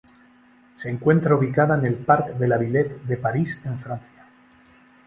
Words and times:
Se 0.73 0.89
encuentra 0.89 1.35
ubicada 1.35 1.77
en 1.77 1.85
el 1.85 1.93
Parc 1.93 2.29
de 2.29 2.47
la 2.47 2.57
Villette 2.57 3.03
de 3.03 3.17
París 3.17 3.61
en 3.65 3.77
Francia. 3.77 4.25